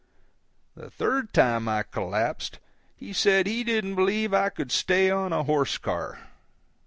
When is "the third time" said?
0.75-1.67